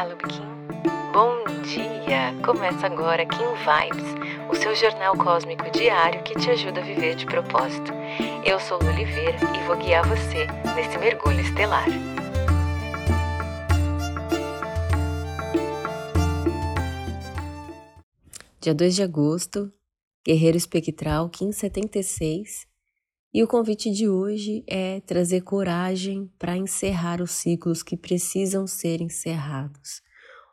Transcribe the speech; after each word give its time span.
Olá, 0.00 0.08
Lubikin. 0.08 0.48
Bom 1.12 1.44
dia! 1.62 2.34
Começa 2.42 2.86
agora 2.86 3.26
Kim 3.26 3.36
Vibes, 3.36 4.48
o 4.48 4.54
seu 4.54 4.74
jornal 4.74 5.14
cósmico 5.14 5.70
diário 5.70 6.22
que 6.22 6.34
te 6.36 6.48
ajuda 6.48 6.80
a 6.80 6.82
viver 6.82 7.16
de 7.16 7.26
propósito. 7.26 7.92
Eu 8.42 8.58
sou 8.58 8.78
Lu 8.78 8.88
Oliveira 8.88 9.36
e 9.54 9.66
vou 9.66 9.76
guiar 9.76 10.08
você 10.08 10.46
nesse 10.74 10.96
mergulho 10.96 11.40
estelar. 11.40 11.84
Dia 18.58 18.74
2 18.74 18.94
de 18.94 19.02
agosto, 19.02 19.70
Guerreiro 20.26 20.56
Espectral, 20.56 21.28
Kim 21.28 21.52
76, 21.52 22.66
e 23.32 23.44
o 23.44 23.46
convite 23.46 23.90
de 23.92 24.08
hoje 24.08 24.64
é 24.66 25.00
trazer 25.00 25.42
coragem 25.42 26.28
para 26.36 26.56
encerrar 26.56 27.22
os 27.22 27.30
ciclos 27.30 27.82
que 27.82 27.96
precisam 27.96 28.66
ser 28.66 29.00
encerrados. 29.00 30.02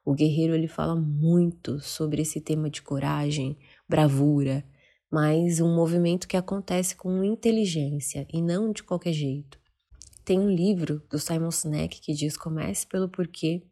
O 0.06 0.14
guerreiro 0.14 0.54
ele 0.54 0.68
fala 0.68 0.96
muito 0.96 1.80
sobre 1.80 2.22
esse 2.22 2.40
tema 2.40 2.70
de 2.70 2.82
coragem, 2.82 3.58
bravura, 3.90 4.64
mas 5.12 5.60
um 5.60 5.76
movimento 5.76 6.28
que 6.28 6.38
acontece 6.38 6.96
com 6.96 7.24
inteligência 7.24 8.28
e 8.32 8.42
não 8.42 8.72
de 8.72 8.84
qualquer 8.84 9.14
jeito. 9.14 9.60
Tem 10.24 10.40
um 10.40 10.50
livro 10.50 11.02
do 11.10 11.18
Simon 11.18 11.52
Sinek 11.52 12.00
que 12.00 12.14
diz 12.14 12.38
comece 12.38 12.86
pelo 12.86 13.10
porquê. 13.10 13.64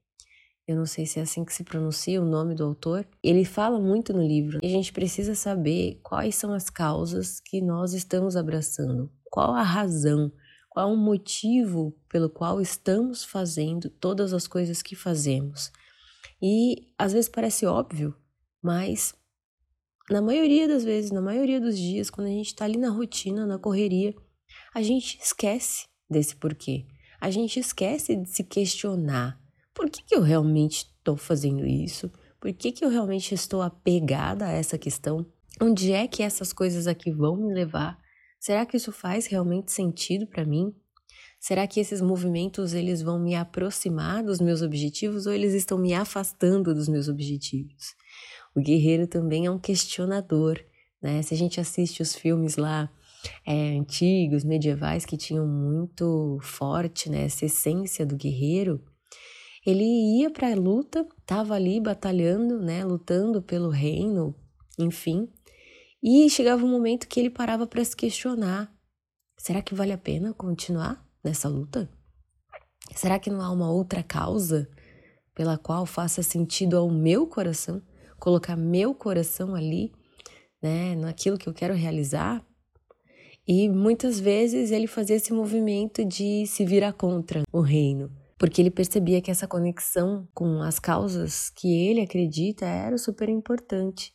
Eu 0.68 0.76
não 0.76 0.86
sei 0.88 1.06
se 1.06 1.20
é 1.20 1.22
assim 1.22 1.46
que 1.46 1.54
se 1.54 1.64
pronuncia 1.64 2.20
o 2.20 2.26
nome 2.26 2.56
do 2.56 2.64
autor. 2.64 3.08
Ele 3.22 3.46
fala 3.46 3.80
muito 3.80 4.12
no 4.14 4.26
livro 4.26 4.60
e 4.64 4.66
a 4.66 4.70
gente 4.70 4.92
precisa 4.92 5.36
saber 5.36 6.00
quais 6.02 6.36
são 6.36 6.52
as 6.52 6.72
causas 6.72 7.40
que 7.40 7.62
nós 7.62 7.94
estamos 7.94 8.36
abraçando, 8.36 9.12
qual 9.26 9.54
a 9.54 9.62
razão, 9.62 10.32
qual 10.68 10.92
o 10.92 10.98
motivo 10.98 11.96
pelo 12.10 12.32
qual 12.32 12.60
estamos 12.60 13.24
fazendo 13.24 13.92
todas 13.92 14.34
as 14.34 14.48
coisas 14.48 14.82
que 14.82 14.96
fazemos. 14.96 15.72
E 16.42 16.88
às 16.98 17.14
vezes 17.14 17.30
parece 17.30 17.68
óbvio, 17.68 18.16
mas 18.62 19.14
na 20.10 20.22
maioria 20.22 20.68
das 20.68 20.84
vezes, 20.84 21.12
na 21.12 21.22
maioria 21.22 21.62
dos 21.62 21.78
dias, 21.78 22.10
quando 22.10 22.28
a 22.28 22.32
gente 22.32 22.48
está 22.48 22.66
ali 22.66 22.78
na 22.78 22.90
rotina, 22.90 23.46
na 23.46 23.60
correria, 23.60 24.16
a 24.74 24.82
gente 24.82 25.20
esquece 25.22 25.86
desse 26.10 26.36
porquê. 26.36 26.88
A 27.22 27.30
gente 27.30 27.60
esquece 27.60 28.16
de 28.16 28.30
se 28.30 28.44
questionar 28.44 29.45
por 29.76 29.90
que, 29.90 30.02
que 30.02 30.16
eu 30.16 30.22
realmente 30.22 30.88
estou 30.98 31.18
fazendo 31.18 31.66
isso? 31.68 32.10
Por 32.40 32.52
que, 32.54 32.72
que 32.72 32.84
eu 32.84 32.90
realmente 32.90 33.36
estou 33.36 33.62
apegada 33.62 34.46
a 34.46 34.52
essa 34.52 34.78
questão? 34.78 35.26
Onde 35.62 35.92
é 35.92 36.08
que 36.08 36.24
essas 36.24 36.54
coisas 36.54 36.88
aqui 36.88 37.12
vão 37.12 37.36
me 37.36 37.54
levar? 37.54 37.98
Será 38.40 38.66
que 38.66 38.78
isso 38.78 38.92
faz 38.92 39.28
realmente 39.28 39.72
sentido 39.72 40.26
para 40.28 40.46
mim? 40.46 40.74
Será 41.40 41.68
que 41.68 41.80
esses 41.80 42.02
movimentos 42.02 42.74
eles 42.74 43.02
vão 43.02 43.20
me 43.20 43.36
aproximar 43.36 44.24
dos 44.24 44.40
meus 44.40 44.62
objetivos 44.62 45.26
ou 45.26 45.34
eles 45.34 45.54
estão 45.54 45.78
me 45.78 45.94
afastando 45.94 46.74
dos 46.74 46.88
meus 46.88 47.08
objetivos? 47.08 47.96
O 48.56 48.62
guerreiro 48.62 49.08
também 49.08 49.46
é 49.46 49.52
um 49.52 49.60
questionador, 49.60 50.60
né? 51.02 51.22
Se 51.22 51.34
a 51.34 51.38
gente 51.38 51.60
assiste 51.60 52.02
os 52.02 52.16
filmes 52.16 52.56
lá 52.56 52.90
é, 53.46 53.78
antigos, 53.78 54.44
medievais, 54.44 55.06
que 55.06 55.18
tinham 55.18 55.46
muito 55.46 56.40
forte 56.42 57.10
né, 57.10 57.26
essa 57.26 57.46
essência 57.46 58.06
do 58.06 58.16
guerreiro, 58.16 58.82
ele 59.66 59.84
ia 60.20 60.30
para 60.30 60.52
a 60.52 60.56
luta, 60.56 61.08
estava 61.18 61.56
ali 61.56 61.80
batalhando, 61.80 62.62
né, 62.62 62.86
lutando 62.86 63.42
pelo 63.42 63.70
reino, 63.70 64.36
enfim. 64.78 65.28
E 66.04 66.30
chegava 66.30 66.64
um 66.64 66.70
momento 66.70 67.08
que 67.08 67.20
ele 67.20 67.32
parava 67.32 67.66
para 67.66 67.84
se 67.84 67.96
questionar: 67.96 68.72
será 69.36 69.64
que 69.64 69.74
vale 69.74 69.92
a 69.92 69.98
pena 69.98 70.34
continuar 70.34 71.04
nessa 71.24 71.50
luta? 71.50 71.90
Será 72.94 73.18
que 73.18 73.32
não 73.32 73.42
há 73.42 73.52
uma 73.52 73.72
outra 73.72 74.04
causa 74.04 74.70
pela 75.34 75.58
qual 75.58 75.86
faça 75.88 76.22
sentido 76.22 76.78
ao 76.78 76.90
meu 76.92 77.26
coração, 77.26 77.82
colocar 78.20 78.56
meu 78.56 78.94
coração 78.94 79.56
ali, 79.56 79.92
né, 80.62 80.96
naquilo 80.96 81.40
que 81.40 81.50
eu 81.50 81.54
quero 81.54 81.74
realizar? 81.74 82.46
E 83.48 83.68
muitas 83.68 84.20
vezes 84.20 84.70
ele 84.70 84.86
fazia 84.86 85.16
esse 85.16 85.34
movimento 85.34 86.06
de 86.06 86.46
se 86.46 86.64
virar 86.64 86.94
contra 86.94 87.42
o 87.52 87.62
reino 87.62 88.12
porque 88.38 88.62
ele 88.62 88.72
percebia 88.72 89.22
que 89.22 89.32
essa 89.32 89.48
conexão 89.48 90.28
com 90.34 90.62
as 90.62 90.80
causas 90.80 91.50
que 91.50 91.68
ele 91.88 92.02
acredita 92.02 92.66
era 92.66 92.98
super 92.98 93.30
importante. 93.30 94.14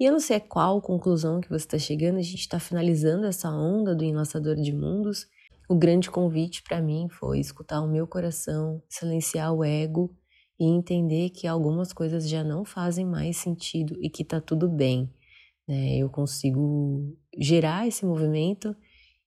E 0.00 0.04
eu 0.04 0.12
não 0.12 0.20
sei 0.20 0.40
qual 0.40 0.82
conclusão 0.82 1.40
que 1.40 1.48
você 1.48 1.64
está 1.64 1.78
chegando, 1.78 2.18
a 2.18 2.22
gente 2.22 2.40
está 2.40 2.58
finalizando 2.58 3.24
essa 3.24 3.48
onda 3.50 3.94
do 3.94 4.04
enlaçador 4.04 4.56
de 4.56 4.72
mundos. 4.72 5.26
O 5.68 5.76
grande 5.76 6.10
convite 6.10 6.62
para 6.62 6.82
mim 6.82 7.06
foi 7.08 7.38
escutar 7.38 7.80
o 7.80 7.88
meu 7.88 8.06
coração, 8.06 8.82
silenciar 8.88 9.52
o 9.52 9.62
ego 9.62 10.12
e 10.58 10.64
entender 10.64 11.30
que 11.30 11.46
algumas 11.46 11.92
coisas 11.92 12.28
já 12.28 12.42
não 12.42 12.64
fazem 12.64 13.06
mais 13.06 13.36
sentido 13.36 13.96
e 14.02 14.10
que 14.10 14.22
está 14.22 14.40
tudo 14.40 14.68
bem. 14.68 15.08
Né? 15.68 15.98
Eu 15.98 16.10
consigo 16.10 17.16
gerar 17.38 17.86
esse 17.86 18.04
movimento 18.04 18.74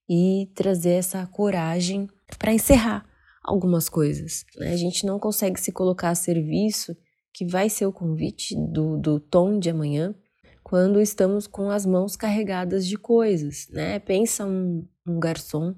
e 0.08 0.50
trazer 0.54 0.92
essa 0.92 1.26
coragem 1.26 2.06
para 2.38 2.52
encerrar 2.52 3.15
algumas 3.46 3.88
coisas. 3.88 4.44
Né? 4.56 4.72
A 4.72 4.76
gente 4.76 5.06
não 5.06 5.18
consegue 5.18 5.60
se 5.60 5.72
colocar 5.72 6.10
a 6.10 6.14
serviço, 6.14 6.96
que 7.32 7.46
vai 7.46 7.68
ser 7.68 7.86
o 7.86 7.92
convite 7.92 8.54
do, 8.56 8.98
do 8.98 9.20
tom 9.20 9.58
de 9.58 9.70
amanhã, 9.70 10.14
quando 10.62 11.00
estamos 11.00 11.46
com 11.46 11.70
as 11.70 11.86
mãos 11.86 12.16
carregadas 12.16 12.86
de 12.86 12.98
coisas. 12.98 13.68
Né? 13.70 13.98
Pensa 14.00 14.44
um, 14.44 14.86
um 15.06 15.20
garçom 15.20 15.74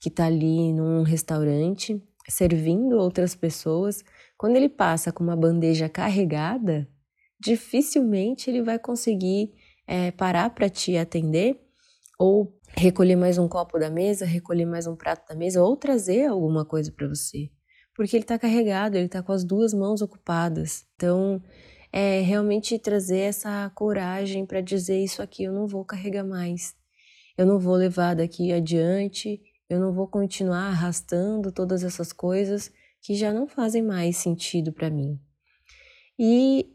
que 0.00 0.08
está 0.08 0.26
ali 0.26 0.72
num 0.72 1.02
restaurante 1.02 2.02
servindo 2.28 2.96
outras 2.96 3.34
pessoas, 3.34 4.02
quando 4.38 4.56
ele 4.56 4.68
passa 4.68 5.12
com 5.12 5.22
uma 5.22 5.36
bandeja 5.36 5.88
carregada, 5.88 6.88
dificilmente 7.38 8.48
ele 8.48 8.62
vai 8.62 8.78
conseguir 8.78 9.52
é, 9.86 10.10
parar 10.12 10.50
para 10.50 10.68
te 10.68 10.96
atender 10.96 11.60
ou 12.18 12.56
recolher 12.76 13.16
mais 13.16 13.38
um 13.38 13.48
copo 13.48 13.78
da 13.78 13.90
mesa, 13.90 14.24
recolher 14.24 14.66
mais 14.66 14.86
um 14.86 14.96
prato 14.96 15.28
da 15.28 15.34
mesa 15.34 15.62
ou 15.62 15.76
trazer 15.76 16.26
alguma 16.26 16.64
coisa 16.64 16.90
para 16.90 17.08
você. 17.08 17.50
Porque 17.94 18.16
ele 18.16 18.24
está 18.24 18.38
carregado, 18.38 18.96
ele 18.96 19.06
está 19.06 19.22
com 19.22 19.32
as 19.32 19.44
duas 19.44 19.74
mãos 19.74 20.00
ocupadas. 20.00 20.84
Então, 20.96 21.42
é 21.92 22.20
realmente 22.20 22.78
trazer 22.78 23.18
essa 23.18 23.70
coragem 23.74 24.46
para 24.46 24.62
dizer 24.62 24.98
isso 24.98 25.20
aqui 25.20 25.44
eu 25.44 25.52
não 25.52 25.66
vou 25.66 25.84
carregar 25.84 26.24
mais. 26.24 26.74
Eu 27.36 27.46
não 27.46 27.58
vou 27.58 27.74
levar 27.74 28.14
daqui 28.14 28.52
adiante, 28.52 29.40
eu 29.68 29.78
não 29.78 29.92
vou 29.92 30.08
continuar 30.08 30.68
arrastando 30.68 31.52
todas 31.52 31.84
essas 31.84 32.12
coisas 32.12 32.70
que 33.00 33.14
já 33.14 33.32
não 33.32 33.46
fazem 33.46 33.82
mais 33.82 34.16
sentido 34.16 34.72
para 34.72 34.90
mim. 34.90 35.18
E 36.18 36.70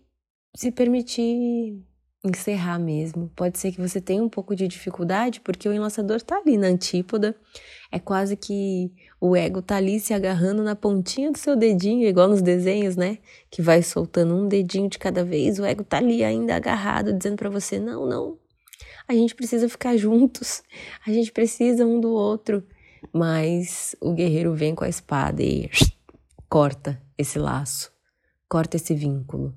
se 0.55 0.71
permitir 0.71 1.83
encerrar 2.27 2.79
mesmo. 2.79 3.31
Pode 3.35 3.57
ser 3.57 3.71
que 3.71 3.79
você 3.79 3.99
tenha 3.99 4.23
um 4.23 4.29
pouco 4.29 4.55
de 4.55 4.67
dificuldade, 4.67 5.39
porque 5.41 5.67
o 5.67 5.73
enlaçador 5.73 6.21
tá 6.21 6.37
ali 6.37 6.57
na 6.57 6.67
antípoda. 6.67 7.35
É 7.91 7.99
quase 7.99 8.35
que 8.35 8.91
o 9.19 9.35
ego 9.35 9.61
tá 9.61 9.77
ali 9.77 9.99
se 9.99 10.13
agarrando 10.13 10.63
na 10.63 10.75
pontinha 10.75 11.31
do 11.31 11.37
seu 11.37 11.55
dedinho, 11.55 12.07
igual 12.07 12.27
nos 12.27 12.41
desenhos, 12.41 12.95
né? 12.95 13.17
Que 13.49 13.61
vai 13.61 13.81
soltando 13.81 14.35
um 14.35 14.47
dedinho 14.47 14.89
de 14.89 14.99
cada 14.99 15.23
vez. 15.23 15.59
O 15.59 15.65
ego 15.65 15.83
tá 15.83 15.97
ali 15.97 16.23
ainda 16.23 16.55
agarrado, 16.55 17.13
dizendo 17.13 17.37
para 17.37 17.49
você: 17.49 17.79
não, 17.79 18.05
não. 18.05 18.37
A 19.07 19.13
gente 19.13 19.33
precisa 19.33 19.69
ficar 19.69 19.95
juntos. 19.95 20.61
A 21.05 21.11
gente 21.11 21.31
precisa 21.31 21.85
um 21.85 21.99
do 21.99 22.11
outro. 22.11 22.63
Mas 23.13 23.95
o 24.01 24.13
guerreiro 24.13 24.53
vem 24.53 24.75
com 24.75 24.83
a 24.83 24.89
espada 24.89 25.41
e 25.41 25.69
corta 26.49 27.01
esse 27.17 27.39
laço, 27.39 27.91
corta 28.49 28.75
esse 28.75 28.93
vínculo. 28.93 29.55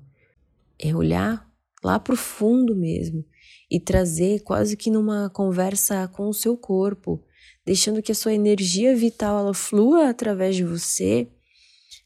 É 0.79 0.95
olhar 0.95 1.50
lá 1.83 1.99
para 1.99 2.13
o 2.13 2.17
fundo 2.17 2.75
mesmo 2.75 3.25
e 3.69 3.79
trazer 3.79 4.41
quase 4.41 4.75
que 4.75 4.91
numa 4.91 5.29
conversa 5.29 6.07
com 6.07 6.27
o 6.27 6.33
seu 6.33 6.57
corpo, 6.57 7.23
deixando 7.65 8.01
que 8.01 8.11
a 8.11 8.15
sua 8.15 8.33
energia 8.33 8.95
vital 8.95 9.39
ela 9.39 9.53
flua 9.53 10.09
através 10.09 10.55
de 10.55 10.63
você 10.63 11.27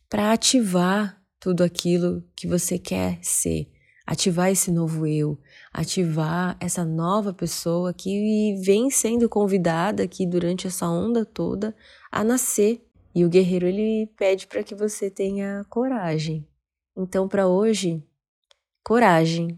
para 0.10 0.32
ativar 0.32 1.22
tudo 1.40 1.64
aquilo 1.64 2.24
que 2.36 2.48
você 2.48 2.78
quer 2.78 3.20
ser, 3.22 3.68
ativar 4.06 4.52
esse 4.52 4.72
novo 4.72 5.08
eu, 5.08 5.40
ativar 5.74 6.56
essa 6.60 6.86
nova 6.86 7.34
pessoa 7.34 7.94
que 7.94 8.56
vem 8.64 8.90
sendo 8.90 9.28
convidada 9.28 10.04
aqui 10.04 10.26
durante 10.26 10.68
essa 10.68 10.88
onda 10.88 11.26
toda 11.26 11.76
a 12.12 12.24
nascer. 12.24 12.82
E 13.14 13.24
o 13.24 13.30
guerreiro 13.30 13.66
ele 13.66 14.12
pede 14.18 14.46
para 14.46 14.62
que 14.62 14.76
você 14.76 15.10
tenha 15.10 15.66
coragem. 15.70 16.46
Então, 16.98 17.28
para 17.28 17.48
hoje, 17.48 18.04
coragem, 18.84 19.58